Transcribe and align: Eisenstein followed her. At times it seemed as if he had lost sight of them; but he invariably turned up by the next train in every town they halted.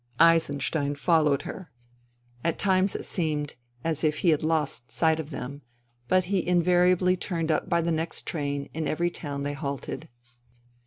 Eisenstein 0.19 0.95
followed 0.95 1.43
her. 1.43 1.69
At 2.43 2.57
times 2.57 2.95
it 2.95 3.05
seemed 3.05 3.53
as 3.83 4.03
if 4.03 4.17
he 4.25 4.29
had 4.29 4.41
lost 4.41 4.91
sight 4.91 5.19
of 5.19 5.29
them; 5.29 5.61
but 6.07 6.23
he 6.23 6.47
invariably 6.47 7.15
turned 7.15 7.51
up 7.51 7.69
by 7.69 7.81
the 7.81 7.91
next 7.91 8.25
train 8.25 8.67
in 8.73 8.87
every 8.87 9.11
town 9.11 9.43
they 9.43 9.53
halted. 9.53 10.09